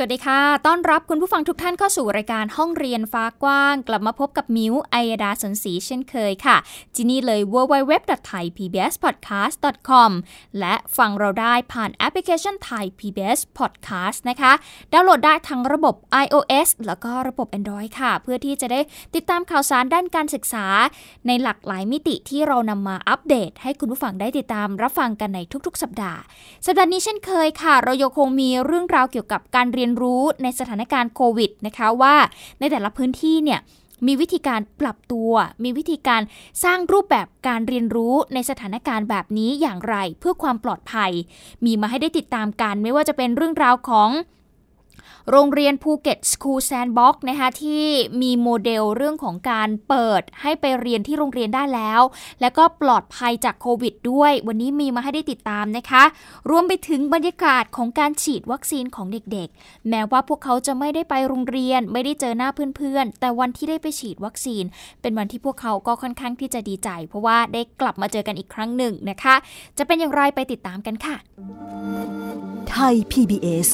[0.00, 6.56] สวัสดีค่ะ ต้อนรับคุณผู้ฟังทุกท่านเข้าสู่รายการห้องเรียนฟ้ากว้าง กลับมาพบกับมิวไอยดาสนศรีเช่นเคยค่ะ
[6.94, 10.10] ที่นี่เลย www.thaipbspodcast.com
[10.60, 14.52] และฟังเราได้ผ่านแอปพลิเคชัน Thai PBS Podcast นะคะ
[14.92, 15.94] ดาวน์โหลดได้ทั้งระบบ
[16.24, 18.80] iOS แล้วก็ระบบ Android ค่ะ เพื่อที่จะได้
[19.14, 20.66] ติดตามข่าวสารด้านการศึกษา
[21.26, 26.20] ในหลากหลายมิติที่เรานำมาอัปเดต ให้คุณผู้ฟังได้ติดตามรับฟังกันในทุกๆ สัปดาห์
[26.66, 32.16] สัปดาห์นี้เช่นเคยค่ะ เรายังคงมีเรื่องราวเกี่ยวกับการเรียนรู้ในสถานการณ์โควิดนะคะว่า
[32.60, 33.60] ในแต่ละพื้นที่เนี่ย
[34.06, 35.32] มีวิธีการปรับตัว
[35.64, 36.22] มีวิธีการ
[36.64, 41.12] สร้างรูปแบบการเรียนรู้ในสถานการณ์แบบนี้อย่างไรเพื่อความปลอดภัย
[41.64, 44.10] มีมาให้ได้ติดตามกัน ไม่ว่าจะเป็นเรื่องราวของ
[45.32, 47.86] โรงเรียนภูเก็ต School Sandbox นะคะที่
[48.22, 52.02] มีโมเดลเรื่องของการเปิดให้ไปเรียนที่โรงเรียนได้แล้ว
[52.40, 56.02] แล้วก็ปลอดภัยจากโควิดด้วย วันนี้มีมาให้ได้ติดตามนะคะ
[56.50, 64.64] รวมไปถึงบรรยากาศของการฉีดวัคซีนของเด็กๆ แม้ว่าพวกเขาจะไม่ได้ไปโรงเรียน ไม่ได้เจอหน้าเพื่อนๆ แต่วันที่ได้ไปฉีดวัคซีน
[65.02, 69.34] เป็นวันที่พวกเขาก็ค่อนข้างที่จะดีใจ เพราะว่าได้กลับมาเจอกันอีกครั้งหนึ่งนะคะ
[69.78, 71.16] จะเป็นอย่างไรไปติดตามกันค่ะ
[72.70, 73.68] ไทย PBS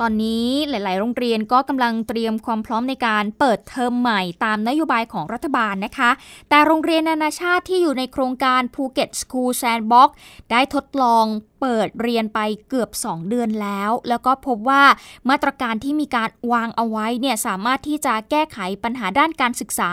[0.00, 6.10] ตอนนี้หลาย ๆ โรงเรียนก็กำลังเตรียมความพร้อมในการเปิดเทอมใหม่ตามนโยบายของรัฐบาลนะคะ
[6.48, 10.10] แต่โรงเรียนนานาชาติที่อยู่ในโครงการภูเก็ต School Sandbox
[10.50, 11.24] ได้ทดลอง
[11.60, 14.82] เปิดเรียนไปเกือบ 2 เดือนแล้ว แล้วก็พบว่า
[15.30, 19.90] มาตรการที่มีการวางเอาไว้เนี่ยสามารถที่จะแก้ไขปัญหาด้านการศึกษา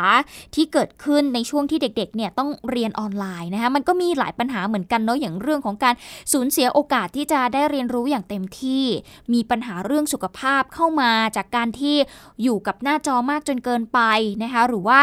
[0.56, 5.96] ที่เกิดขึ้นในช่วงที่เด็กๆเนี่ยต้องเรียนออนไลน์นะคะมันก็มีหลายปัญหาเหมือนกันเนาะอย่างเรื่องของการ
[6.34, 8.86] สูญเสียโอกาสที่จะได้เรียนรู้อย่างเต็มที่
[9.34, 11.96] มีปัญหาเรื่องสุขภาพเข้ามาจากการที่
[12.44, 14.00] อยู่กับหน้าจอมากจนเกินไป
[14.44, 15.00] นะคะหรือว่า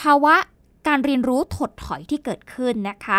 [0.00, 0.34] ภาวะ
[0.88, 3.18] การเรียนรู้ถดถอยที่เกิดขึ้นนะคะ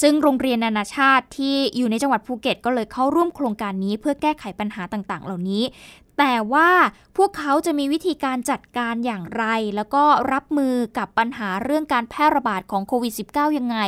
[0.00, 5.64] ซึ่งโรงเรียนนานาชาติที่อยู่ในจังหวัดภูเก็ต ก็เลยเข้าร่วมโครงการนี้เพื่อแก้ไขปัญหาต่างๆ เหล่านี้
[6.18, 6.70] แต่ว่า
[7.16, 9.44] พวกเขาจะมีวิธีการจัดการอย่างไร
[9.76, 13.78] แล้วก็รับมือกับปัญหาเรื่องการแพร่ระบาดของโควิด -19 ยังไง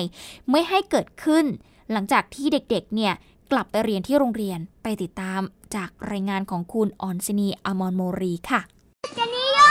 [0.50, 1.44] ไม่ให้เกิดขึ้น
[1.92, 3.12] หลังจากที่เด็กๆ เนี่ย
[3.52, 5.40] กลับไปเรียนที่โรงเรียนไปติดตาม
[5.74, 8.60] จากรายงานของคุณออนซินีอมอนโมรีค่ะ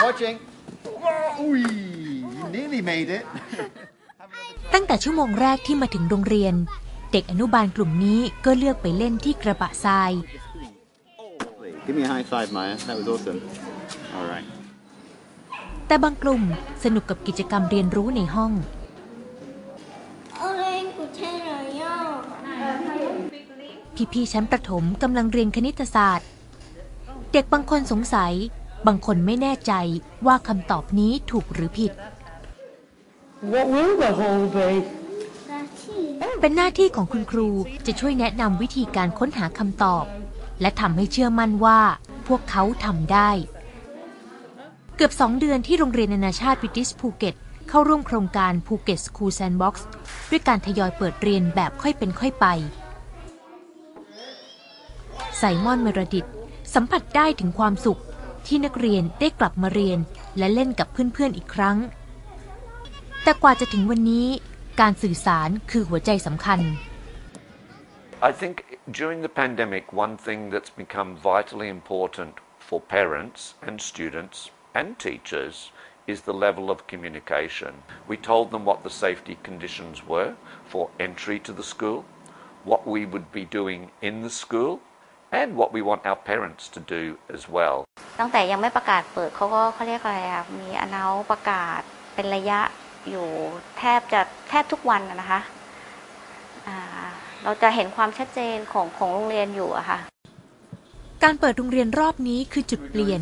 [0.05, 0.37] Watching.
[1.39, 3.23] Ooh, you nearly made it.
[4.73, 6.53] ตั้งแต่ชั่วโมงแรกที่มาถึงโรงเรียน
[7.11, 10.13] เด็กอนุบาลกลุ่มนี้ก็เลือกไปเล่นที่กระบะทราย
[11.85, 12.75] Give me a high five, Maya.
[12.87, 13.39] That was awesome.
[14.15, 14.47] All right.
[15.87, 16.43] แต่บางกลุ่ม
[16.83, 18.51] สนุกกับกิจกรรมเรียนรู้ในห้อง
[24.13, 26.27] พี่ๆชั้นประถมกำลังเรียนคณิตศาสตร์
[27.31, 28.33] เด็กบางคนสงสัย
[28.87, 29.73] บางคนไม่แน่ใจ
[30.27, 31.91] ว่าคำตอบนี้ถูกหรือผิด
[33.51, 34.69] What will the whole be?
[36.39, 37.49] เป็นหน้าที่ของคุณครู
[37.85, 40.05] จะช่วยแนะนำวิธีการค้นหาคำตอบ
[40.61, 41.79] และทำให้เชื่อมั่นว่า
[42.27, 43.29] พวกเขาทำได้
[44.95, 47.35] เกือบสองเดือนที่โรงเรียนนานาชาติบริติชภูเก็ต
[47.69, 49.87] เข้าร่วมโครงการภูเก็ต School Sandbox
[50.29, 52.45] ด้วยการทยอยเปิดเรียนแบบค่อยเป็นค่อยไป
[55.37, 56.25] ไซมอนเมรดิต
[56.73, 58.01] สัมผัสได้ถึงความสุข
[58.47, 59.99] ที่นักเรียนได้กลับมาเรียน
[60.37, 61.77] และเล่นกับเพื่อนๆอีกครั้ง
[63.23, 64.27] แต่กว่าจะถึงวันนี้
[64.81, 66.59] การสื่อสารคือหัวใจสำคัญ
[68.29, 68.55] I think
[68.99, 72.33] during the pandemic, one thing that's become vitally important
[72.67, 74.37] for parents and students
[74.79, 75.55] and teachers
[76.13, 77.73] is the level of communication.
[78.11, 80.31] We told them what the safety conditions were
[80.71, 81.99] for entry to the school,
[82.71, 84.73] what we would be doing in the school,
[85.31, 87.03] and what we want our parents to do
[87.35, 87.77] as well.
[88.19, 91.81] ตั้งแต่ยังไม่ประกาศเปิดเขาก็เขาเรียกอะไรอะมีอนาประกาศ
[92.15, 92.59] เป็นระยะ
[93.09, 93.27] อยู่
[93.77, 95.39] แทบจะแทบทุกวันอะนะคะ
[96.67, 96.77] อ่า
[97.43, 99.99] เราจะเห็นความชัดเจนของของโรงเรียนอยู่อะค่ะ
[101.23, 103.21] การเปิดโรงเรียนรอบนี้คือจุดเปลี่ยน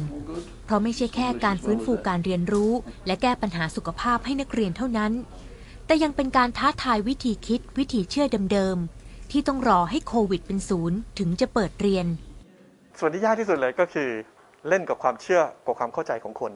[0.66, 2.72] เพราะไม่ใช่แค่การฟื้นฟูการเรียนรู้
[3.08, 5.12] และแก้ปัญหาสุขภาพให้นักเรียนเท่านั้น
[5.86, 12.06] แต่ยังเป็นการท้าทายวิธีคิดวิธีเชื่อเดิมๆที่ต้องรอให้โควิดเป็นศูนย์ถึงจะเปิดเรียน
[13.00, 14.10] ส่วนที่ยากที่สุดเลยก็คือ
[14.70, 16.52] เล่นกับความเชื่อกับความเข้าใจของคน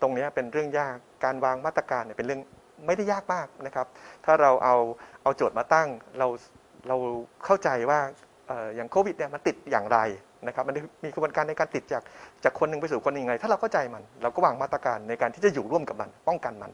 [0.00, 2.40] ตรงเนี้ยเป็นเรื่องยากการวางมาตรการเนี่ยเป็นเรื่อง
[2.86, 3.86] ไม่ได้ยากมากนะครับ
[4.24, 4.76] ถ้าเราเอา
[5.22, 5.88] เอาโจทย์มาตั้ง
[6.18, 6.28] เรา
[6.88, 6.96] เรา
[7.44, 8.00] เข้าใจว่า
[8.50, 9.98] ออย่างโควิดเนี่ยมันติดอย่างไร
[10.46, 12.02] นะครับมันมีกระบวนการในการติดจาก
[12.44, 16.70] จากคนหนึ่งไปสู่คนหนึ่งยังไง ถ้าเราเข้าใจมัน เราก็วางมาตรการในการที่จะอยู่ร่วมกับมัน ป้องกันมัน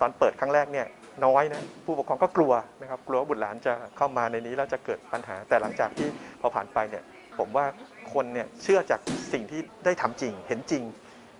[0.00, 0.86] ตอนเปิดครั้งแรกเนี่ย
[1.24, 2.52] น้อยนะผู้ปกครองก็กลัว
[2.82, 6.08] นะครับกลัวว่าบุตรหลานจะเข้ามาในนี้แล้วจะเกิดปัญหา แต่หลังจากที่
[6.40, 7.02] พอผ่านไปเนี่ย
[7.38, 7.64] ผมว่า
[8.12, 9.00] คนเนี่ยเชื่อจาก
[9.32, 10.82] สิ่งที่ได้ทำจริงเห็นจริง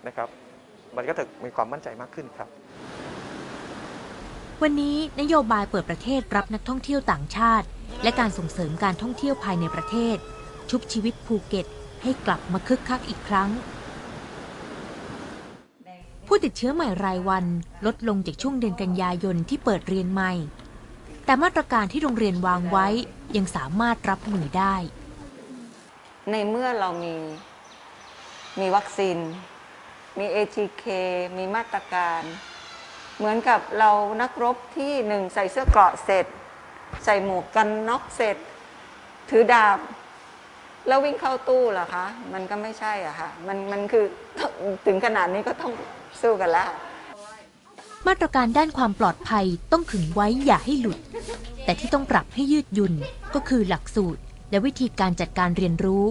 [0.07, 0.27] นะครับ
[0.97, 2.49] มันก็จะมีความมั่นใจมากขึ้นครับ
[4.63, 7.67] วันนี้นโยบายเปิดประเทศรับนักท่องเที่ยวต่างชาติ
[8.03, 10.17] และการส่งเสริมการท่องเที่ยวภายในประเทศ
[10.69, 11.65] ชุบชีวิตภูเก็ต
[12.03, 13.49] ให้กลับมาคึกคักอีกครั้ง
[16.27, 17.45] ผู้ติดเชื้อใหม่รายวัน
[17.85, 20.31] ลดลงจากช่วงเดือนกันยายนที่เปิดเรียนใหม่
[21.25, 22.87] แต่มาตรการที่โรงเรียนวางไว้
[23.35, 24.75] ยังสามารถรับมือได้
[26.31, 27.15] ในเมื่อเรามี
[28.59, 29.17] มีวัคซีน
[30.19, 30.83] มี ATK
[31.37, 32.23] มีมาตรการ
[33.19, 36.25] เหมือนกับเรานักรบที่หนึ่งใส่เสื้อเกราะเสร็จ
[37.05, 38.37] ใส่หมวกกันน็อกเสร็จ
[39.29, 39.79] ถือดาบ
[40.87, 44.05] แล้ววิ่งเข้าตู้เหรอคะ มันก็ไม่ใช่อะค่ะมันมันคือ
[44.85, 45.71] ถึงขนาดนี้ก็ต้อง
[46.21, 46.69] สู้กันแล้ว
[48.07, 50.99] มาตรการด้านความปลอดภัยต้องขึงไว้อย่าให้หลุด
[51.65, 52.93] แต่ที่ต้องปรับให้ยืดหยุ่น
[53.33, 54.21] ก็คือหลักสูตร
[54.51, 56.05] และวิธีการจัดการเรียนรู้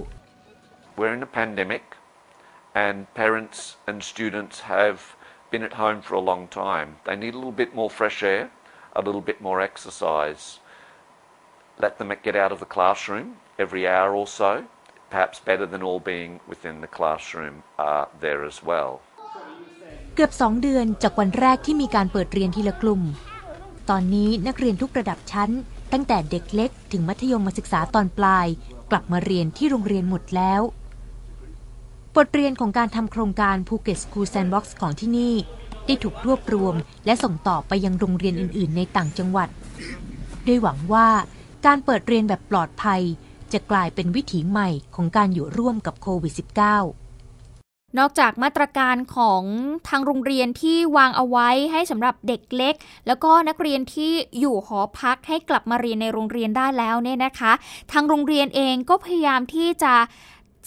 [0.98, 1.84] We're in a pandemic,
[2.84, 3.58] and parents
[3.88, 4.98] and students have
[5.51, 6.89] been at home for a long time.
[7.05, 8.43] They need a little bit more fresh air,
[8.95, 10.59] a little bit more exercise.
[11.83, 13.27] Let them get out of the classroom
[13.63, 14.51] every hour or so,
[15.09, 18.93] perhaps better than all being within the classroom uh, there as well.
[20.15, 23.01] เกือบสองเดือนจากวันแรกที่มีการเปิดเรียนทีละกลุ่ม
[23.89, 25.51] ตอนนี้นักเรียนทุกระดับชั้น
[25.91, 28.47] ตั้งแต่เด็กเล็กถึงมัธยมศึกษาตอนปลาย
[28.91, 30.61] กลับมาเรียนที่โรงเรียนหมดแล้ว
[32.18, 35.34] บทเรียนของการทำโครงการภูเก็ต School Sandbox ของที่นี่
[35.86, 36.74] ได้ถูกรวบรวม
[37.06, 39.48] และส่งต่อไปยังโรงเรียนอื่น ๆ ในต่างจังหวัด
[40.46, 41.08] ด้วยหวังว่า
[41.66, 43.02] การเปิดเรียนแบบปลอดภัย
[43.52, 49.42] จะกลายเป็นวิถีใหม่ของการอยู่ร่วมกับโควิด -19 นอกจากมาตรการของ
[49.88, 52.74] ทางโรงเรียนที่วางเอาไว้ให้สำหรับเด็กเล็ก
[53.06, 57.52] แล้วก็นักเรียนที่อยู่หอพักให้กลับมาเรียนในโรงเรียนได้แล้วเนี่ยนะคะ
[57.92, 59.94] ทางโรงเรียนเองก็พยายามที่จะ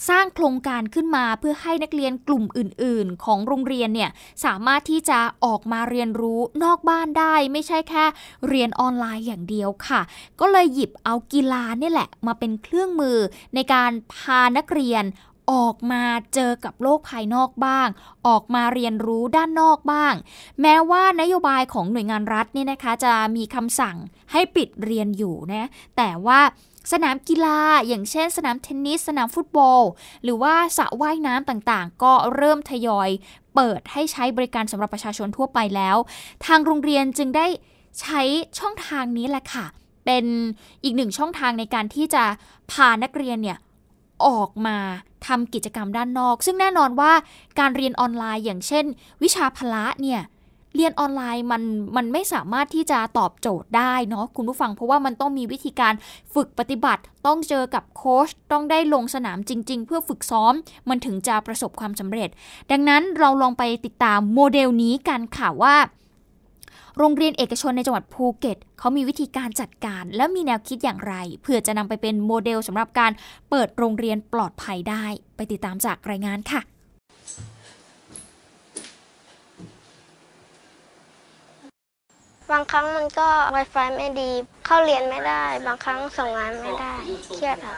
[0.08, 4.10] สร้างโครงการขึ้นมาเพื่อให้นักเรียนกลุ่มอื่น ๆ ของโรงเรียนเนี่ย
[4.44, 8.04] สามารถที่จะออกมาเรียนรู้นอกบ้านได้ ไม่ใช่แค่
[8.48, 10.00] เรียนออนไลน์อย่างเดียวค่ะ
[10.40, 13.18] ก็เลยหยิบเอากีฬาเนี่ยแหละ มาเป็นเครื่องมือ
[13.54, 15.04] ในการพานักเรียน
[15.52, 16.02] ออกมา
[16.34, 17.88] เจอกับโลกภายนอกบ้าง
[18.28, 20.14] ออกมาเรียนรู้ด้านนอกบ้าง
[20.62, 23.96] แม้ว่านโยบายของหน่วยงานรัฐเนี่ยนะคะ จะมีคำสั่ง
[24.32, 26.40] ให้ปิดเรียนอยู่นะแต่ว่า
[26.92, 27.58] สนามกีฬา
[27.88, 29.82] อย่างเช่น สนามเทนนิส สนามฟุตบอล
[30.22, 33.08] หรือว่าสระว่ายน้ำต่างๆ ก็เริ่มทยอย
[33.54, 35.96] เปิดให้ใช้บริการสำหรับประชาชนทั่วไปแล้ว
[36.46, 37.46] ทางโรงเรียนจึงได้
[38.00, 38.20] ใช้
[38.58, 39.66] ช่องทางนี้แหละค่ะ
[40.04, 40.24] เป็น
[40.84, 42.24] อีกหนึ่งช่องทางในการที่จะ
[42.70, 43.58] พานักเรียนเนี่ย
[44.26, 44.76] ออกมา
[45.26, 47.12] ทำกิจกรรมด้านนอก ซึ่งแน่นอนว่า
[47.58, 48.84] การเรียนออนไลน์อย่างเช่น
[49.22, 50.20] วิชาพละเนี่ย
[50.74, 51.62] เรียนออนไลน์มัน
[51.96, 55.94] มันไม่สามารถที่จะตอบโจทย์ได้เนาะคุณผู้ฟัง เพราะว่ามันต้องมีวิธีการ
[56.34, 60.52] ฝึกปฏิบัติ ต้องเจอกับโค้ชต้องได้ลงสนามจริง ๆ เพื่อฝึกซ้อม
[60.88, 62.28] มันถึงจะประสบความสำเร็จ
[62.70, 65.76] ดังนั้นเราลองไปติดตามโมเดลนี้กันค่ะว่า
[66.98, 73.12] โรงเรียนเอกชนในจังหวัดภูเก็ตเขามีวิธีการจัดการ และมีแนวคิดอย่างไร เพื่อจะนำไปเป็นโมเดลสำหรับการ
[73.50, 75.04] เปิดโรงเรียนปลอดภัยได้
[75.36, 76.62] ไปติดตามจากรายงานค่ะ
[82.50, 84.30] บางครั้งมันก็ Wi-Fi ไม่ดี
[84.66, 86.92] เข้าเรียนไม่ได้ บางครั้งส่งงานไม่ได้
[87.34, 87.76] เครียดครับ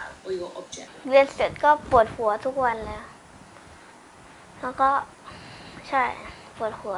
[1.09, 3.04] เรียนเสร็จก็ปวดหัวทุกวันแล้ว
[4.62, 4.90] แล้วก็
[5.88, 6.04] ใช่
[6.56, 6.97] ปวดหัว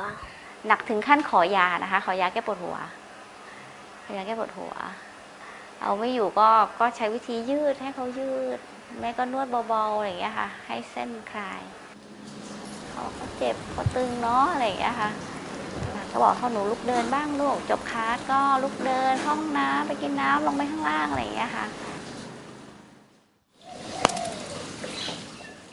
[0.66, 2.76] หนักถึงขั้นขอยานะคะ ขอยาแก้ปวดหัว
[4.04, 4.72] ขอยาแก้ปวดหัว
[5.80, 6.48] เอาไม่อยู่ก็
[6.80, 8.58] ก็ใช้วิธียืดให้เขายืด
[9.00, 11.60] แม่ก็นวดเบาๆอะไรอย่างเงี้ยค่ะ ให้เส้นคลาย
[12.90, 15.10] เขาเขาเจ็บเขาตึงเนาะอะไรอย่างเงี้ยค่ะ
[16.16, 21.66] ก็บอกเขาหนูลุกเดินบ้างลูกจบคลาสก็ลุกเดินห้องน้ำไปกินน้ำลงไปข้างล่างอะไรอย่างเงี้ยค่ะ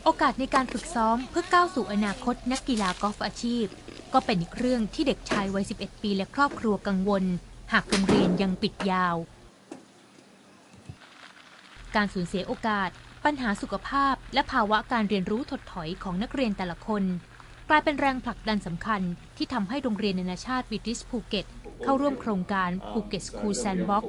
[0.03, 3.65] โอกาสในการฝึกซ้อมเพื่อก้าวสู่อนาคตนักกีฬากอล์ฟอาชีพ
[4.13, 7.23] ก็เป็นอีกเรื่องที่เด็กชายวัย 11 ปีและครอบครัวกังวล
[7.73, 9.15] หากโรงเรียนยังปิดยาว
[11.95, 12.89] การสูญเสียโอกาส
[13.25, 17.03] ปัญหาสุขภาพ และภาวะการเรียนรู้ถดถอยของนักเรียนแต่ละคน
[17.69, 19.01] กลายเป็นแรงผลักดันสำคัญ
[19.37, 21.45] ที่ทำให้โรงเรียนนานาชาติบริติชภูเก็ต
[21.83, 24.05] เข้าร่วมโครงการภูเก็ต School Sandbox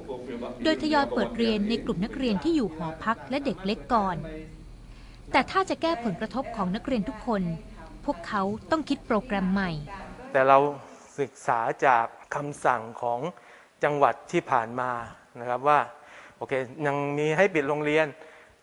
[0.63, 4.17] โดยทยอยเปิดเรียนในกลุ่มนักเรียนที่อยู่หอพักและเด็กเล็กก่อน
[5.33, 7.43] แต่ถ้าจะแก้ผลกระทบของนักเรียนทุกคน
[8.05, 9.71] พวกเขาต้องคิดโปรแกรมใหม่
[10.33, 10.59] แต่เรา
[11.21, 13.21] ศึกษาจากคำสั่งของ
[13.85, 14.91] จังหวัดที่ผ่านมา
[15.41, 15.81] นะครับว่า
[16.37, 16.53] โอเค
[16.87, 18.07] ยังมีให้ปิดโรงเรียน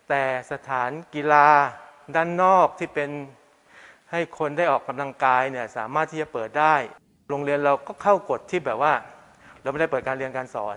[0.08, 0.22] แต่
[0.52, 1.46] สถานกีฬา
[2.14, 3.10] ด้านนอกที่เป็น
[4.12, 6.74] ให้คนได้ออกกำลังกายเนี่ยสามารถที่จะเปิดได้
[7.28, 8.92] โรงเรียนเราก็เข้ากฎที่แบบว่า
[9.62, 10.76] เราไม่ได้เปิดการเรียนการสอน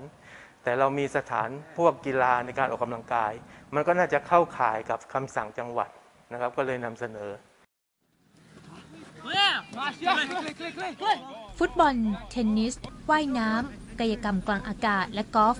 [0.63, 3.31] แต่เรามีสถานพวกกีฬาในการออกกำลังกาย
[3.75, 5.89] มันก็น่าจะเข้าข่ายกับคำสั่งจังหวัด
[6.31, 7.31] นะครับ ก็เลยนำเสนอ
[11.59, 11.95] ฟุตบอล
[12.31, 12.73] เทนนิส
[13.09, 15.57] ว่ายน้ำกายกรรมกลางอากาศและกอล์ฟ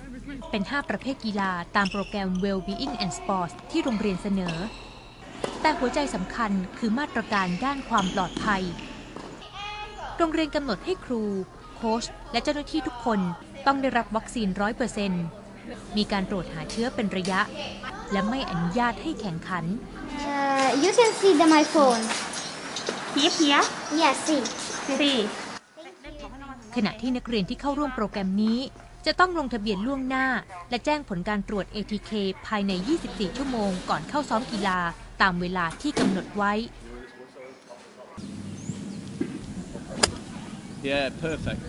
[0.50, 4.56] เป็น 5 ประเภทกีฬาตามโปรแกรม Well-being and Sports ที่โรงเรียนเสนอ
[5.60, 8.62] แต่หัวใจสำคัญคือมาตรการด้านความปลอดภัย
[10.16, 11.22] โรงเรียนกำหนดให้ครู
[11.76, 13.20] โค้ชและเจ้าหน้าที่ทุกคน
[13.66, 14.48] ต้องได้รับวัคซีน
[15.22, 17.40] 100%มีการตรวจหาเชื้อเป็นระยะ
[18.12, 19.64] และไม่อนุญาตให้แข่งขัน
[20.28, 22.02] Uh, you can see the, my phone.
[23.14, 23.64] Here here
[24.00, 24.42] Yes, see.
[24.98, 25.18] see
[26.76, 28.58] ขณะที่นักเรียนที่เข้าร่วมโปรแกรมนี้
[29.06, 30.26] จะต้องลงทะเบียนล่วงหน้า
[30.70, 32.10] และแจ้งผลการตรวจ ATK
[32.46, 32.72] ภายใน
[33.04, 34.78] 24 ชั่วโมงก่อนเข้าซ้อมกีฬา
[35.22, 36.52] ตามเวลาที่กำหนดไว้
[40.90, 41.60] Yeah, perfect.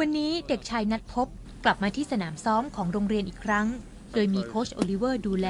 [0.00, 1.28] วันนี้เด็กชายนัดพบ
[1.64, 3.66] กลับมาที่สนามซ้อมของโรงเรียนอีกครั้ง
[4.14, 5.48] โดยมีโค้ชโอลิเวอร์ดูแล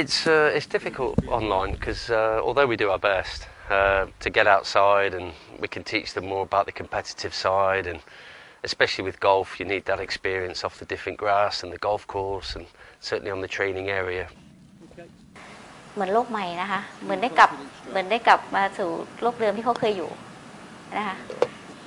[0.00, 3.38] It's uh, it's difficult online because uh, although we do our best
[3.76, 5.26] uh, to get outside and
[5.62, 8.00] we can teach them more about the competitive side and
[8.68, 12.50] especially with golf you need that experience off the different grass and the golf course
[12.56, 12.64] and
[13.08, 14.26] certainly on the training area.
[15.94, 17.50] เหมือนโลกใหม่นะคะ เหมือนได้กลับ
[17.88, 18.90] เหมือนได้กลับมาสู่
[19.22, 20.10] โลกเดิมที่เขาเคยอยู่
[20.96, 21.16] นะคะ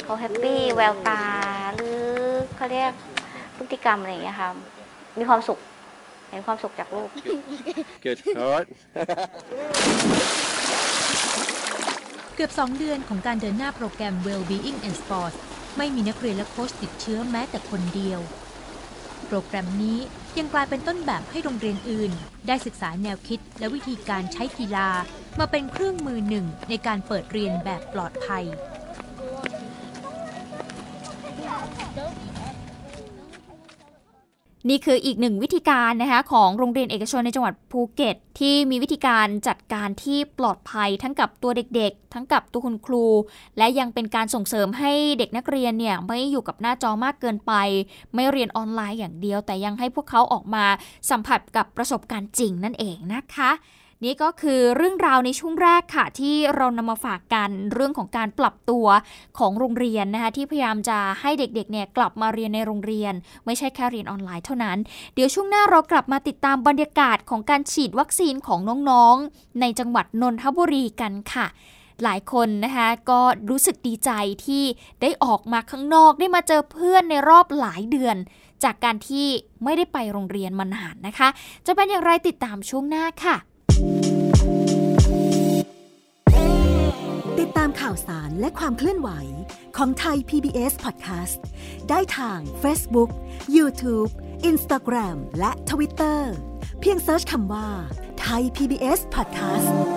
[0.03, 1.21] เขา happy แววตา
[1.75, 2.01] หรือ
[2.55, 2.91] เขาเรียก
[3.57, 4.49] พฤติกรรมอะไรอย่างเงี้ยค่ะ
[5.19, 5.59] มีความสุข
[6.29, 7.09] เห็นความสุขจากลูก
[8.03, 8.17] Good.
[8.41, 8.67] All right.
[12.35, 15.37] เกือบ 2 เดือนของการเดินหน้าโปรแกรม Well-being and Sports
[15.77, 18.19] ไม่มีนักเรียนและโค้ชติดเชื้อแม้แต่คนเดียว
[19.27, 19.99] โปรแกรมนี้
[20.37, 22.11] ยังกลายเป็นต้นแบบให้โรงเรียนอื่น
[22.47, 24.89] ได้ศึกษาแนวคิดและวิธีการใช้กีฬา
[25.39, 28.45] มาเป็นเครื่องมือหนึ่งในการเปิดเรียนแบบปลอดภัย
[34.69, 43.05] นี่คืออีกหนึ่งวิธีการนะคะของโรงเรียนเอกชนในจังหวัดภูเก็ต ที่มีวิธีการจัดการที่ปลอดภัยทั้งกับตัวเด็กๆ ทั้งกับตัวคุณครู
[43.57, 47.53] และยังเป็นการส่งเสริมให้เด็กนักเรียนเนี่ยไม่อยู่กับหน้าจอมากเกินไป
[48.13, 50.65] ไม่เรียนออนไลน์อย่างเดียว แต่ยังให้พวกเขาออกมา
[51.09, 53.51] สัมผัสกับประสบการณ์จริงนั่นเองนะคะ
[54.03, 58.85] นี่ก็คือเรื่องราวในช่วงแรกค่ะ ที่เรานำมาฝากกันเรื่องของการปรับตัว
[59.39, 63.13] ของโรงเรียนนะคะที่พยายามจะให้เด็กๆเนี่ยกลับมาเรียนในโรงเรียน
[63.45, 64.77] ไม่ใช่แค่เรียนออนไลน์เท่านั้น
[65.13, 71.47] เดี๋ยวช่วงหน้าเรากลับมาติดตามบรรยากาศของการฉีดวัคซีนของน้องๆ ในจังหวัดนนทบุรีกันค่ะ
[72.03, 74.11] หลายคนนะคะก็รู้สึกดีใจ
[74.45, 74.63] ที่
[75.01, 78.17] ได้ออกมาข้างนอกได้มาเจอเพื่อนในรอบหลายเดือน
[78.63, 79.27] จากการที่
[79.63, 81.29] ไม่ได้ไปโรงเรียนมานานนะคะ
[81.65, 83.37] จะเป็นอย่างไรติดตามช่วงหน้าค่ะ
[87.39, 89.09] ติดตามข่าวสารและความเคลื่อนไหว
[89.77, 91.39] ของไทย PBS Podcast
[91.89, 93.09] ได้ทาง Facebook,
[93.55, 94.11] YouTube,
[94.51, 96.19] Instagram และ Twitter
[96.79, 97.67] เพียงเซิร์ชคำว่า
[98.21, 99.96] ไทย PBS Podcast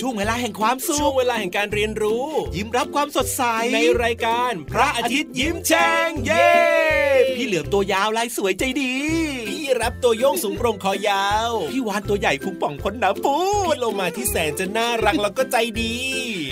[0.00, 2.26] ช่วงเวลาแห่งความสุขช่วงเวลาแห่งการเรียนรู้
[2.56, 3.42] ยิ้มรับความสดใส
[3.74, 6.50] ในรายการ พระอาทิตย์ยิ้มแฉ่งเย้
[7.36, 8.94] พี่เหลือมตัวยาวลายสวยใจดี
[9.48, 15.94] พี่รับตัวโยงสูงโปร่งคอยาว พี่วานตัวใหญ่พุงป่องพ้นหนาปูพี่โลมาที่แสนจะน่ารักแล้วก็ใจดี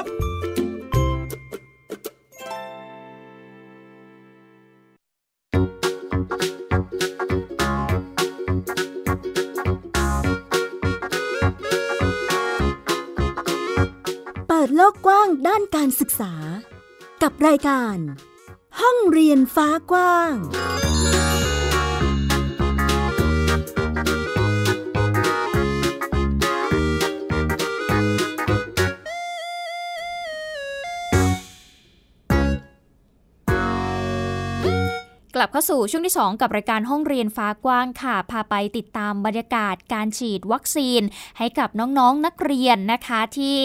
[0.00, 0.02] บ
[14.48, 16.34] เปิดโลกกว้างด้านการศึกษา
[17.22, 17.96] กับรายการ
[18.80, 20.34] ห้องเรียนฟ้ากว้าง
[35.34, 41.02] กลับเข้าสู่ช่วงที่ 2 กับรายการห้องเรียนฟ้ากว้างค่ะ พาไปติดตามบรรยากาศการฉีดวัคซีน
[41.38, 43.58] ให้กับน้องๆนนักเรียนนะคะที่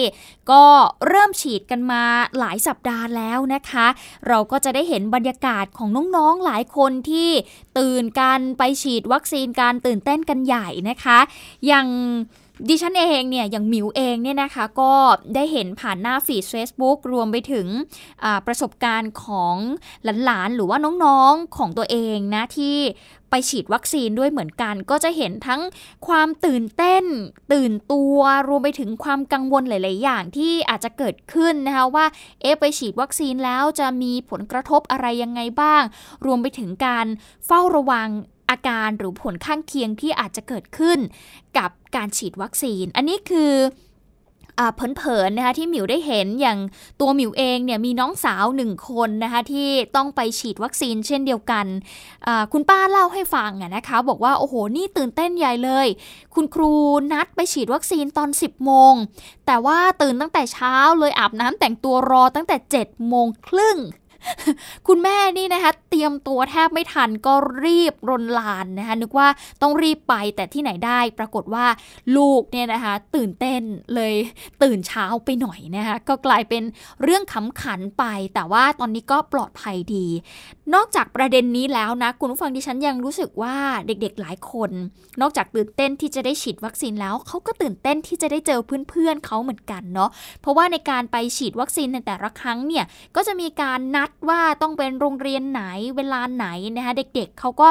[0.50, 0.64] ก็
[1.08, 2.02] เริ่มฉีดกันมา
[2.38, 3.86] หลายสัปดาห์แล้วนะคะ
[4.28, 7.30] เราก็จะได้เห็นบรรยากาศของน้องๆหลายคนที่
[7.78, 11.18] ตื่นกันไปฉีดวัคซีนการตื่นเต้นกันใหญ่นะคะ
[11.66, 11.86] อย่าง
[12.68, 14.92] ดิฉันเองเนี่ยอย่างหมิวเองเนี่ยนะคะก็
[15.34, 17.66] ได้เห็นผ่านหน้าฟีด Facebook รวมไปถึง
[18.46, 19.56] ประสบการณ์ของ
[20.24, 22.76] หลานๆ หรือว่าน้องๆของตัวเองนะที่
[23.30, 25.60] ไปฉีดวัคซีนด้วยเหมือนกัน ก็จะเห็นทั้ง
[26.06, 27.04] ความตื่นเต้น
[27.52, 32.06] ตื่นตัวรวมไปถึงความกังวลหลาย ๆ อย่างที่อาจจะเกิดขึ้นนะคะว่า
[32.40, 35.82] เอ๊ไปฉีดวัคซีนแล้วจะมีผลกระทบอะไรยังไงบ้าง
[36.26, 37.06] รวมไปถึงการ
[37.46, 38.08] เฝ้าระวัง
[38.50, 40.98] อาการหรือผลข้างเคียงที่อาจจะเกิดขึ้น
[41.58, 43.52] กับการฉีดวัคซีน อันนี้คือ
[44.76, 46.58] เผินๆนะคะที่หมิวได้เห็นอย่าง
[47.00, 51.66] ตัวหมิวเองเนี่ยมีน้องสาวหนึ่งคนนะคะที่ต้องไปฉีดวัคซีนเช่นเดียวกัน
[52.52, 55.86] คุณป้าเล่าให้ฟังนะคะบอกว่าโอ้โหนี่ตื่นเต้นใหญ่เลย
[56.34, 56.72] คุณครู
[57.12, 58.94] นัดไปฉีดวัคซีนตอน 10 โมง
[59.46, 63.76] แต่ว่าตื่นตั้งแต่เช้าเลยอาบน้ำแต่งตัวรอตั้งแต่ 7 โมงครึ่ง
[64.86, 67.34] คุณแม่นี่นะคะเตรียมตัวแทบไม่ทันก็
[67.64, 69.28] รีบรนลานนะคะนึกว่า
[69.62, 71.66] ต้องรีบไปแต่ที่ไหนได้ปรากฏว่า
[72.16, 73.62] ลูกเนี่ยนะคะตื่นเต้น
[73.94, 74.14] เลย
[74.62, 76.62] ตื่นเช้าไปหน่อยนะคะก็กลายเป็น
[77.02, 80.06] เรื่องขำขันไป แต่ว่าตอนนี้ก็ปลอดภัยดี
[80.74, 84.70] นอกจากประเด็นนี้แล้วนะคุณผู้ฟังดิฉันยังรู้สึกว่าเด็กๆหลายคน
[85.20, 88.60] นอกจากตื่นเต้นที่จะได้ฉีดวัคซีนแล้วเขาก็ตื่นเต้นที่จะได้เจอ
[88.90, 90.10] เพื่อนๆเขาเหมือนกันเนาะ
[90.40, 92.84] เพราะว่าในการไปฉีดวัคซีนในแต่ละครั้งเนี่ย
[93.16, 95.62] ก็จะมีการนัดว่าต้องเป็นโรงเรียนไหน
[95.96, 97.68] เวลาไหนนะคะเด็กๆเขาก็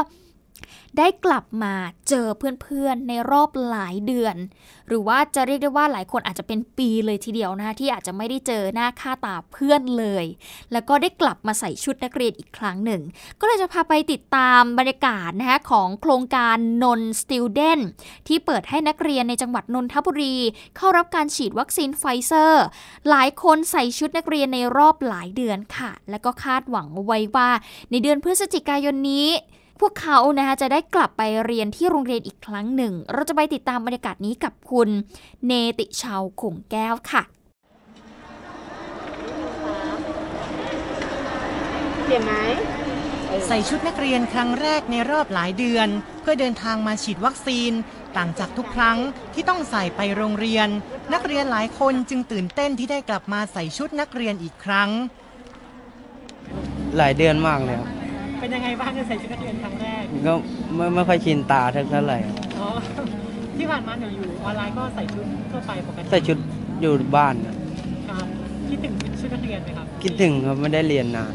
[0.97, 1.73] ได้กลับมา
[2.09, 2.27] เจอ
[2.61, 4.35] เพื่อนๆในรอบหลายเดือน
[4.87, 10.25] หรือว่าจะเรียกได้ว่าหลายคนอาจจะเป็นปีเลยทีเดียวนะที่อาจจะไม่ได้เจอหน้าค่าตาเพื่อนเลย
[10.71, 13.01] แล้วก็ได้กลับมาใส่ชุดนักเรียนอีกครั้งหนึ่ง
[13.39, 17.79] ก็เลยจะพาไปติดตามบรรยากาศนะคะของโครงการนนสติลเดน
[18.27, 20.36] ที่เปิดให้นักเรียนในจังหวัดนนทบุรี
[20.75, 22.63] เข้ารับการฉีดวัคซีนไฟเซอร์
[23.10, 27.49] หลายคนใส่ชุดนักเรียนในรอบหลายเดือนค่ะ และก็คาดหวังไว้ว่า
[27.91, 29.27] ในเดือนพฤศจิกายนนี้
[29.79, 34.89] พวกเขานะคะจะได้กลับไปเรียนที่โรงเรียนอีกครั้งหนึ่ง เราจะไปติดตามบรรยากาศนี้กับคุณ
[35.45, 37.23] เนติชาวขงแก้วค่ะ
[42.03, 42.33] เปลี่ยนไหม
[43.47, 45.87] ใส่ชุดนักเรียนครั้งแรกในรอบหลายเดือน
[46.21, 47.71] เพื่อเดินทางมาฉีดวัคซีน
[48.17, 48.97] ต่างจากทุกครั้ง
[49.33, 50.67] ที่ต้องใส่ไปโรงเรียน
[51.13, 54.89] นักเรียนหลายคนจึงตื่นเต้นที่ได้กลับมาใส่ชุดนักเรียนอีกครั้ง
[56.97, 57.98] หลายเดือนมากเลยครับ
[58.41, 60.34] เป็นยังไงบ้างใส่ชุดนักเรียนครั้งแรกก็
[60.75, 62.17] ไม่ไม่ค่อยชินตาเท่าไหร่
[62.60, 62.67] อ๋อ
[63.58, 66.38] ที่ผ่านมาเนี่ยอยู่ออนไลน์ก็ใส่ชุดทั่วไปปกติใส่ชุด
[66.82, 67.56] อยู่บ้านครับ
[68.69, 71.34] คิดถึงชุดนักเรียนไหมครับคิดถึงครับไม่ได้เรียนนาน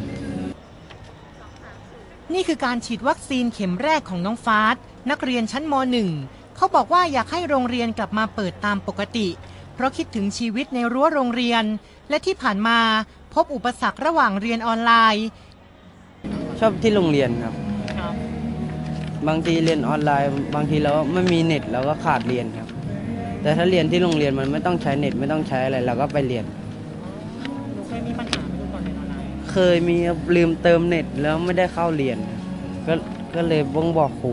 [2.35, 4.77] นี่คือการฉีดวัคซีนเข็มแรกของน้องฟาส
[5.11, 5.75] นักเรียนชั้นม
[6.17, 9.29] .1 เขาบอกว่าอยากให้โรงเรียนกลับมาเปิดตามปกติ
[9.75, 11.64] เพราะคิดถึงชีวิตในรั้วโรงเรียน
[12.09, 12.79] และที่ผ่านมา
[13.35, 15.27] พบอุปสรรคระหว่างเรียนออนไลน์
[16.61, 17.55] ชอบที่โรงเรียนครับ
[19.29, 22.69] บางทีเรียนออนไลน์ บางทีเราไม่มีเน็ตเราก็ขาดเรียนครับ
[23.43, 26.45] แต่ถ้าเรียนที่โรงเรียนมันไม่ต้องใช้เน็ตไม่ต้องใช้อะไรเราก็ไปเรียน
[27.87, 29.97] เคยมีปัญหาไหมตอนเรียนออนไลน์เคยมี
[30.37, 32.19] ลืมเติมเน็ตแล้วไม่ได้เข้าเรียน
[32.87, 32.95] ก็
[33.35, 34.29] ก็เลยบ้องบอกคร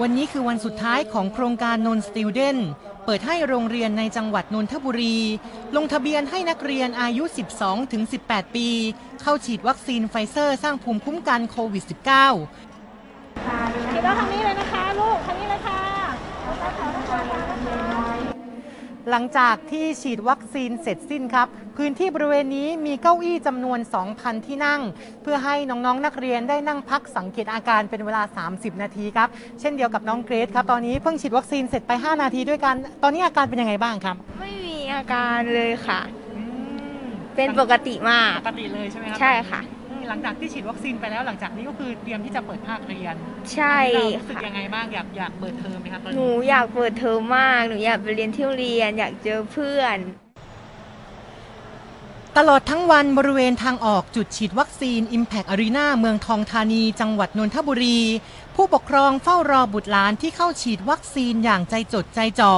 [0.00, 2.28] วันนี้คือวันสุดท้ายของโครงการนนสติล
[3.04, 5.16] เปิดให้โรงเรียนในจังหวัดนนทบุรี
[5.76, 7.24] ลงทะเบียนให้นักเรียนอายุ
[7.88, 8.68] 12-18 ปี
[9.22, 11.94] เข้าฉีดวัคซีนไฟเซอร์สร้างภูมิคุ้มกันโควิด -19 ฉี
[14.00, 15.80] ดแล้วทางนี้เลยนะคะลูกทางนี้เลยค่ะ
[19.10, 23.78] หลังจากที่ฉีดวัคซีนเสร็จสิ้นครับ พื้นที่บริเวณนี้มีเก้าอี้จำนวน
[24.12, 24.80] 2,000 ที่นั่ง
[25.22, 29.28] เพื่อให้น้องๆนักเรียนได้นั่งพักสังเกตอาการเป็นเวลา 30 นาทีครับ
[29.60, 36.00] เช่นเดียวกับน้องเกรซครับตอนนี้เพิ่งฉีดวัคซีนเสร็จไป 5 นาทีด้วยกัน ตอนนี้อาการเป็นยังไงบ้างครับ ไม่มีอาการเลยค่ะ
[37.36, 39.60] เป็นปกติมาก ปกติเลยใช่ไหมครับใช่ค่ะ
[40.08, 43.14] หลังจากที่ฉีดวัคซีนไปแล้วหลังจากนี้ก็คือเตรียมที่จะเปิดภาคเรียน
[43.54, 49.98] ใช่ค่ะรู้สึกยังไงบ้างอยากอยากเปิดเทอมไหมครับหนูอยากเปิดเทอมมาก หนูอยากไปเรียนที่เรียน อยากเจอเพื่อน
[52.38, 58.00] ตลอดทั้งวันบริเวณทางออกจุดฉีดวัคซีน Impact Arena เมืองทองธานี จังหวัดนนทบุรี
[58.56, 62.54] ผู้ปกครองเฝ้ารอบุตรหลานที่เข้าฉีดวัคซีนอย่างใจจดใจจ่อ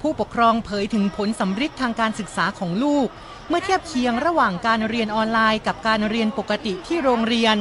[0.00, 3.08] ผู้ปกครองเผยถึงผลสำฤทธิ์ทางการศึกษาของลูก
[3.48, 7.56] เมื่อเทียบเคียงระหว่างการเรียนออนไลน์ กับการเรียนปกติที่โรงเรียน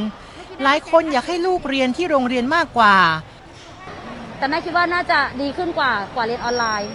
[0.63, 2.95] หลายคนอยากให้ลูกเรียนที่โรงเรียนมากกว่า
[4.38, 6.91] แต่แม่คิดว่าน่าจะดีขึ้นกว่ากว่าเรียนออนไลน์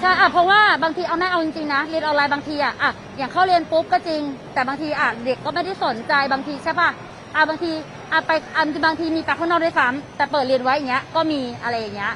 [0.00, 4.22] ใช่อะเพราะว่าบางทีเอาแม่เอาจริงๆนะเรียนออนไลน์บางทีอะอะอย่างเข้าเรียนปุ๊บก็จริง
[4.54, 6.88] แต่บางทีอะเด็กก็ไม่ได้สนใจบางทีใช่ป่ะ
[7.34, 7.70] อ่าบางที
[8.12, 12.12] อ่าไปอ่าบางทีมีไปข้างนอกด้วยซ้ำแต่เปิดเรียนไว้อย่างเงี้ยก็มีอะไรอย่างเงี้ย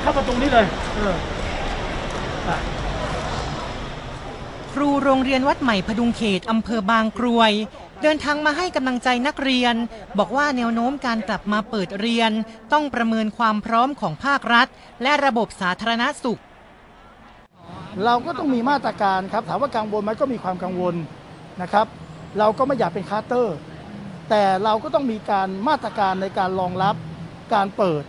[0.00, 1.14] เข้ามาตรงนี้เลยเออ
[4.72, 7.52] ครูโรงเรียนวัดใหม่พดุงเขตอำเภอบางกรวย
[8.02, 9.74] เดินทางมาให้กำลังใจนักเรียน
[10.18, 12.30] บอกว่าแนวโน้มการกลับมาเปิดเรียน
[12.72, 14.66] ต้องประเมินความพร้อมของภาครัฐ
[15.02, 16.40] และระบบสาธารณสุข
[18.04, 20.94] เราก็ต้องมีมาตรการครับ ถามว่ากังวลไหมก็มีความกังวล
[21.62, 21.86] นะครับ
[22.38, 23.56] เราก็ไม่อยากเป็นคลัสเตอร์
[24.30, 26.94] แต่เราก็ต้องมีการมาตรการในการรองรับ
[27.54, 28.02] การเปิด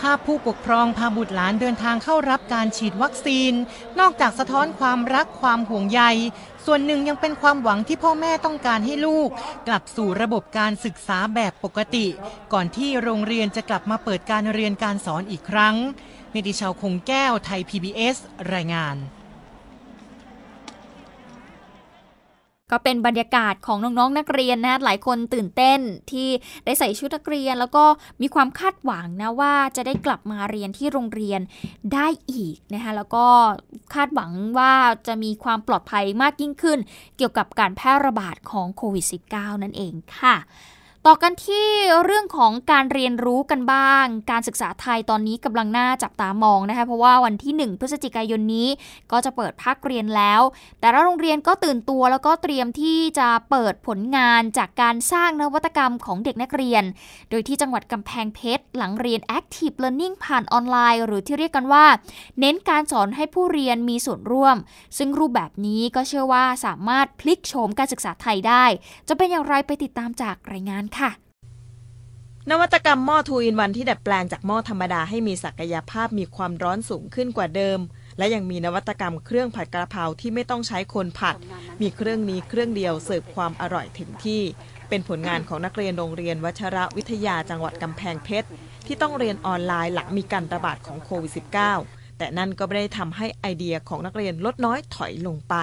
[0.00, 3.52] ภาพผู้ปกครองพาบุตรหลานเดินทางเข้ารับการฉีดวัคซีน
[4.00, 6.02] นอกจากสะท้อนความรักความห่วงใย
[6.64, 9.28] ส่วนหนึ่งยังเป็นความหวังที่พ่อแม่ต้องการให้ลูก
[9.68, 12.06] กลับสู่ระบบการศึกษาแบบปกติ
[12.52, 15.76] ก่อนที่โรงเรียนจะกลับมาเปิดการเรียนการสอนอีกครั้ง
[16.32, 18.16] เนติชาวคงแก้วไทย PBS
[18.54, 18.96] รายงาน
[22.70, 25.80] ก็เป็นบรรยากาศของน้องๆนักเรียนนะหลายคนตื่นเต้น
[26.10, 26.28] ที่
[26.64, 27.84] ได้ใส่ชุดนักเรียน แล้วก็
[28.22, 31.40] มีความคาดหวังนะว่าจะได้กลับมาเรียนที่โรงเรียน
[31.94, 33.26] ได้อีกนะคะแล้วก็
[33.94, 34.72] คาดหวังว่า
[35.06, 36.78] จะมีความปลอดภัยมากยิ่งขึ้น
[37.16, 40.36] เกี่ยวกับการแพร่ระบาดของโควิด -19 นั่นเองค่ะ
[41.06, 41.68] ต่อกันที่
[42.04, 48.68] เรื่องของการเรียนรู้กันบ้าง การศึกษาไทยตอนนี้กำลังน่าจับตามองนะคะ เพราะว่าวันที่ 1 พฤศจิกายนนี้
[49.12, 50.40] ก็จะเปิดภาคเรียนแล้ว
[50.80, 56.84] แต่ละโรงเรียนก็ตื่นตัวแล้วก็เตรียมที่จะเปิดผลงานจากการสร้างนวัตกรรมของเด็กนักเรียน
[57.30, 61.86] โดยที่จังหวัดกำแพงเพชรหลังเรียน Active Learning ผ่านออนไลน์ หรือที่เรียกกันว่า
[62.40, 64.56] เน้นการสอนให้ผู้เรียนมีส่วนร่วม
[64.98, 68.64] ซึ่งรูปแบบนี้ก็เชื่อว่าสามารถพลิกโฉมการศึกษาไทยได้
[69.08, 71.10] จะเป็นอย่างไรไปติดตามจากรายงานค่ะ
[72.50, 77.78] นวัตกรรมหม้อทูอินวันที่ดัดแปลงจากหม้อธรรมดาให้มีศักยภาพมีความร้อนสูงขึ้นกว่าเดิม
[78.18, 81.36] และยังมีนวัตกรรมเครื่องผัดกระเพราที่ไม่ต้องใช้คนผัด
[81.80, 84.42] มีเครื่องนี้เครื่องเดียวเสิร์ฟความอร่อยถึงที่
[84.88, 88.48] เป็นผลงานของนักเรียนโรงเรียนวัชระวิทยาจังหวัดกำแพงเพชร
[88.86, 91.32] ที่ต้องเรียนออนไลน์หลังมีการระบาดของโควิด
[91.76, 95.54] -19 แต่นั่นก็ไม่ได้ทำให้ไอเดียของนักเรียนลดน้อยถอยลงไป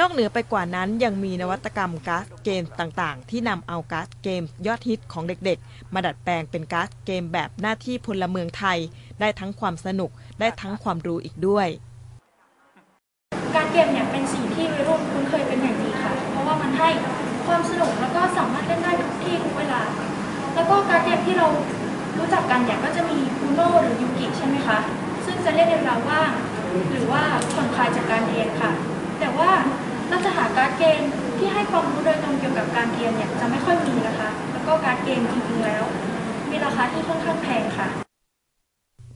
[0.00, 8.78] นอกเหนือไปกว่านั้นยังมีนวัตกรรมการ์ดเกมต่างๆ ที่นำเอาการ์ดเกมยอดฮิตของเด็กๆ มาดัดแปลงเป็นการ์ดเกมแบบหน้าที่พลเมืองไทย
[9.20, 11.68] ได้ทั้งความสนุกได้ทั้งความรู้อีกด้วย
[13.54, 16.88] การ์ดเกมเนี่ยเป็นสิ่งที่วัยรุ่นคุ้นเคยเป็นอย่างดีค่ะ เพราะว่ามันให้
[17.46, 19.80] ความสนุกแล้วก็สามารถเล่นได้ทุกที่ทุกเวลา
[20.54, 21.48] แล้วก็การ์ดเกมที่เรา
[22.18, 24.78] รู้จักกันเนี่ยก็จะมีอูโนหรือยูกิใช่ไหมคะ
[25.24, 26.30] ซึ่งจะเล่นในเวลาว่าง
[26.90, 27.22] หรือว่า
[27.54, 28.72] ผ่อนคลายจากการเรียนค่ะ
[29.20, 29.50] แต่ว่า
[30.08, 31.00] เราจะหาการ์ดเกม
[31.38, 35.84] ที่ให้ความรู้โดยตรงเกี่ยวกับการเรียนเนี่ยจะไม่ค่อยมีนะคะ แล้วก็การ์ดเกมจริงๆแล้ว
[36.50, 37.88] มีราคาที่ค่อนข้างแพงค่ะ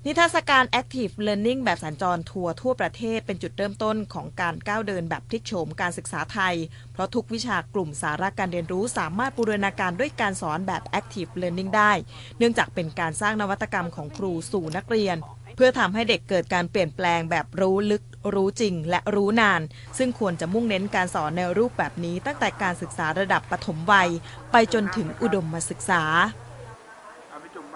[0.06, 6.54] นิทรรศการ Active Learning แบบสัญจรทัวร์ทั่วประเทศเป็นจุดเริ่มต้นของการก้าวเดินแบบพลิกโฉมการศึกษาไทย
[6.92, 11.92] เพราะทุกวิชากลุ่มสาระการเรียนรู้สามารถบูรณาการด้วยการสอนแบบ Active Learning ได้
[12.38, 15.16] เนื่องจากเป็นการสร้างนวัตกรรมของครูสู่นักเรียน
[15.62, 18.02] พื่อทำให้เด็กเกิดการเปลี่ยนแปลงแบบรู้ลึก
[18.34, 19.60] รู้จริงและรู้นาน
[19.98, 24.08] ซึ่งควรจะมุ่งเน้นการสอนในรูปแบบนี้ ตั้งแต่การศึกษาระดับปฐมวัย
[24.52, 26.02] ไปจนถึงอุดมศึกษา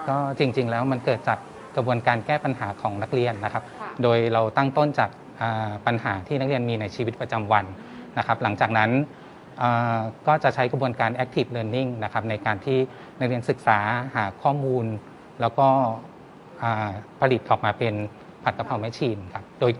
[0.08, 1.38] ก็จริง ๆ แล้วมันเกิดจาก
[1.76, 3.64] กระบวนการแก้ปัญหาของนักเรียนนะครับ
[4.02, 5.10] โดยเราตั้งต้นจาก
[5.86, 7.64] ปัญหาที่นักเรียนมีในชีวิตประจำวัน
[8.18, 8.90] นะครับ หลังจากนั้น
[10.26, 12.78] ก็จะใช้กระบวนการ active learning นะครับในการที่
[13.18, 13.78] นักเรียนศึกษา
[14.16, 14.84] หาข้อมูล
[15.40, 15.68] แล้วก็
[17.20, 17.94] ผลิตออกมาเป็น
[18.44, 19.72] ผัดกะเพราแมชชีนครับ โดย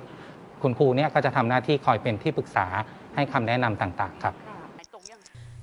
[0.63, 2.67] คุณครูเนี่ยก็จะทำหน้าที่คอยเป็นที่ปรึกษา
[3.15, 4.35] ให้คำแนะนำต่างๆ ครับ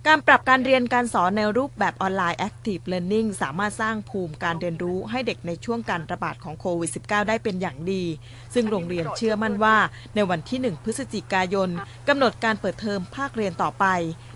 [0.08, 8.04] การปรับการเรียนการสอนในรูปแบบออนไลน์ Active Learning สามารถสร้างภูมิการเรียนรู้ให้เด็กในช่วงการระบาดของโควิด -19 ได้เป็นอย่างดี
[8.54, 9.78] ซึ่งโรงเรียนเชื่อมั่นว่า
[10.16, 11.70] ในวันที่ 1 พฤศจิกายน
[12.08, 13.86] กำหนดการเปิดเทอมภาคเรียนต่อไป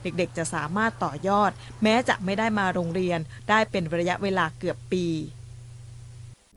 [0.03, 1.51] เด็กๆ จะสามารถต่อยอด
[1.83, 3.19] แม้จะไม่ได้มาโรงเรียน
[3.49, 5.05] ได้เป็นระยะเวลาเกือบปี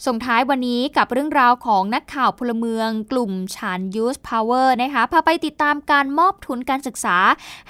[0.06, 7.16] ส่งท้ายวันนี้กับเรื่องราวของนักข่าวพลเมือง กลุ่มชานยูสพาวเวอร์นะคะพาไปติดตามการมอบทุนการศึกษา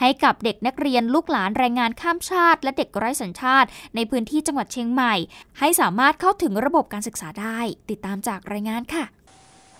[0.00, 5.14] ให้กับเด็กนักเรียนลูกหลานแรงงานข้ามชาติ และเด็กไร้สัญชาติ ในพื้นที่จังหวัดเชียงใหม่
[5.58, 7.58] ให้สามารถเข้าถึงระบบการศึกษาได้
[7.90, 9.04] ติดตามจากรายงานค่ะ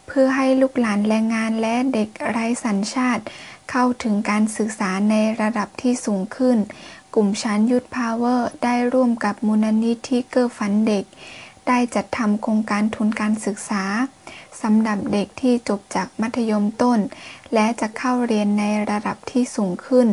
[0.07, 3.23] เพื่อให้ลูกหลานแรงงานและเด็กไร้สัญชาติ
[3.71, 6.59] เข้าถึงการศึกษาในระดับที่สูงขึ้น
[7.15, 11.05] กลุ่ม Shan Youth Power ได้ร่วมกับมูลนิธิเพื่อฝันเด็ก
[11.69, 13.85] ได้จัดทำโครงการทุนการศึกษา
[14.63, 16.99] สำหรับเด็กที่จบจากมัธยมต้น
[17.55, 20.07] และจะเข้าเรียนในระดับที่สูงขึ้น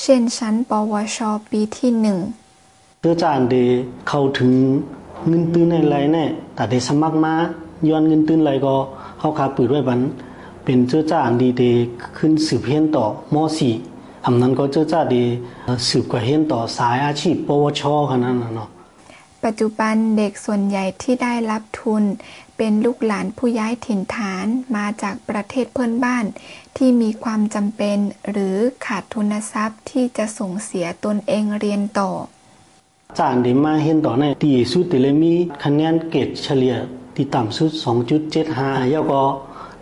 [0.00, 1.18] เช่นชั้น ปวช
[1.50, 2.18] ปีที่หนึ่ง
[3.00, 3.54] เื่อจานเด
[4.08, 4.52] เข้าถึง
[5.26, 7.34] เงินตื้นในไรแน่แต่เดสมัครมา
[7.88, 8.74] ย้อนเงินตื้นไรก็
[9.18, 10.00] เข้าคาปืดไว้บัน
[10.64, 11.62] เป็นเจ้าจ้างดีเด
[12.18, 15.24] ขึ้นสืบเพียนต่อม .4 เฮอำนั้นก็จะจะดี
[15.88, 18.68] สืบกว่าเห็นต่อสายอาชีพ ปวชขนาดนั้นเนาะ
[19.48, 22.02] ปัจจุบันเด็กส่วนใหญ่ที่ได้รับทุน
[22.56, 26.24] เป็นลูกหลานผู้ย้ายถิ่นฐานมาจากประเทศเพื่อนบ้าน
[26.76, 27.98] ที่มีความจำเป็น
[28.30, 28.56] หรือ
[28.86, 32.10] ขาดทุนทรัพย์ที่จะส่งเสียตนเองเรียนต่อ
[33.18, 35.32] จานดีมาเห็นต่อในตีสุดแต่เลยมี
[35.64, 36.74] คะแนนเกรดเฉลี่ย
[37.14, 37.70] ที่ต่ำสุด
[38.30, 39.22] 2.75แล้วก็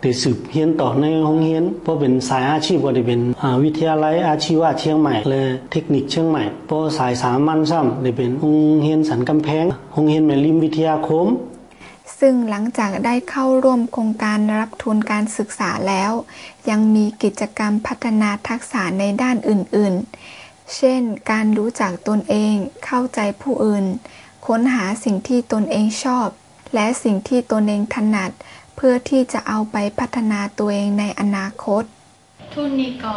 [0.01, 3.21] ได้สืบเรียนต่อในห้องเรียนเพราะเป็นสายอาชีพก็ได้เป็น
[3.63, 11.27] วิทยาลัยอาชีวะเชียงใหม่และเทคนิคเชียงใหม่เพราะสายสามัญซ้ำได้เป็นห้องเรียนสันกำแพงห้องเรียนแม่ริมวิทยาคม
[12.19, 16.11] ซึ่งหลังจากได้เข้าร่วมโครงการรับทุนการศึกษาแล้ว
[16.69, 22.53] ยังมีกิจกรรมพัฒนาทักษะในด้านอื่นๆ เช่น การรู้จักตนเอง
[22.85, 23.85] เข้าใจผู้อื่น
[24.47, 26.27] ค้นหาสิ่งที่ตนเองชอบ
[26.75, 28.31] และสิ่งที่ตนเองถนัด
[28.77, 31.83] เพื่อที่จะเอาไปพัฒนาตัวเองในอนาคต
[32.53, 33.15] ทุนนี้ก็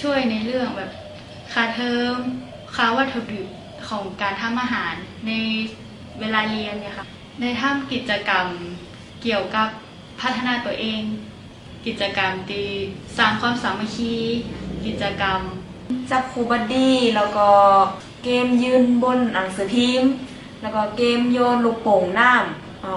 [0.00, 0.90] ช่วยในเรื่องแบบ
[1.52, 2.14] ค่าเทอม
[2.74, 3.46] ค่าวัตถุดิบ
[3.88, 4.94] ของการทำอาหาร
[5.26, 5.32] ใน
[6.20, 7.06] เวลาเรียนเนี่ยค่ะ
[7.40, 8.46] ได้ทำกิจกรรม
[9.22, 9.68] เกี่ยวกับ
[10.20, 11.02] พัฒนาตัวเอง
[11.86, 12.64] กิจกรรมตี
[13.16, 14.16] สร้างความสามัคคี
[14.86, 15.40] กิจกรรม
[16.10, 17.48] จับคูบัดดี้แล้วก็
[18.24, 20.10] เกมยืนบนหนังสือพิมพ์
[20.62, 22.94] แล้วก็เกมโยนลูกโป่งน้ำอ๋อ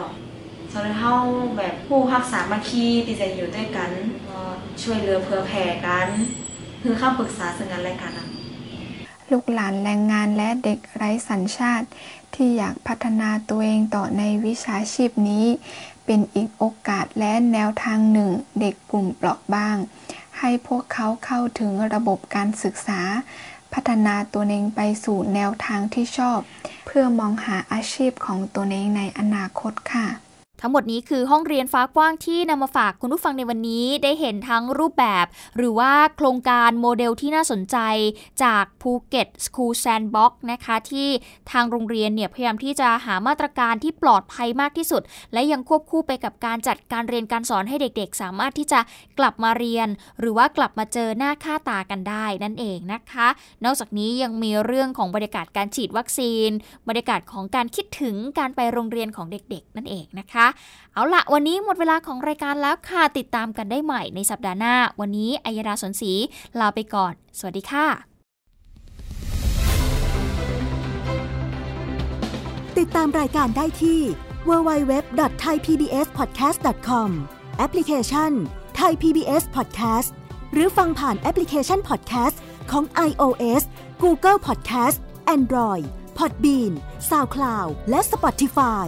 [0.74, 1.16] สอนให้เฮา
[1.58, 3.92] แบบผู้รักษามาคีที่จอยู่ด้วยกัน
[4.82, 6.08] ช่วยเหลือเพื่อแผ่กัน
[6.82, 8.14] คือข้าปรึกษาซึ่งกันและกัน
[9.32, 11.88] ลูกหลานแรงงานและเด็กไร้สัญชาติ
[12.36, 15.46] ที่อยากพัฒนาตัวเองต่อในวิชาชีพนี้
[16.06, 19.78] เป็นอีกโอกาสและแนวทางหนึ่งเด็กกลุ่มเปราะบาง
[20.40, 23.02] ให้พวกเขาเข้าถึงระบบการศึกษา
[23.74, 26.40] พัฒนาตัวเองไปสู่แนวทางที่ชอบ
[26.86, 30.08] เพื่อมองหาอาชีพของตัวเองในอนาคตค่ะ
[30.62, 35.26] ทั้งหมดนี้คือห้องเรียนฟ้ากว้างที่นำมาฝากคุณผู้ฟังในวันนี้ได้เห็นทั้งรูปแบบ
[35.58, 37.78] หรือว่าโครงการโมเดลที่น่าสนใจ
[38.44, 41.10] จากภูเก็ต School Sandbox นะคะ ที่
[41.52, 45.02] ทางโรงเรียนเนี่ยพยายามที่จะหามาตรการที่ปลอดภัยมากที่สุด
[45.34, 48.80] และยังควบคู่ไปกับการจัดการเรียนการสอนให้เด็กๆ สามารถที่จะ
[49.20, 49.88] กลับมาเรียน
[50.20, 53.28] หรือว่ากลับมาเจอหน้าค่าตากันได้นั่นเองนะคะ
[53.66, 56.50] นอกจากนี้ยังมีเรื่องของบรรยากาศการฉีดวัคซีน
[56.88, 60.48] บรรยากาศของการคิดถึงการไปโรงเรียนของเด็ก ๆ นั่นเองนะคะ
[60.94, 66.14] เอาละวันนี้หมดเวลาของรายการแล้วค่ะ ติดตามกันได้ใหม่ในสัปดาห์หน้า วันนี้อัยดาสนศรี
[66.60, 67.88] ลาไปก่อน สวัสดีค่ะ
[72.80, 74.00] ติดตามรายการได้ที่
[74.50, 77.10] www.thaipbspodcast.com
[77.58, 78.32] แอปพลิเคชัน
[78.80, 80.10] Thai PBS Podcast
[80.54, 82.36] หรือฟังผ่านแอปพลิเคชัน Podcast
[82.72, 83.64] ของ iOS
[84.04, 84.98] Google Podcast
[85.36, 85.86] Android
[86.18, 86.74] Podbean
[87.10, 88.88] SoundCloud และ Spotify